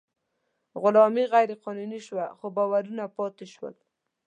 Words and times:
غلامي 0.81 1.23
غیر 1.33 1.49
قانوني 1.63 1.99
شوه، 2.07 2.25
خو 2.37 2.45
باورونه 2.55 3.03
پاتې 3.17 3.45
شول. 3.53 3.75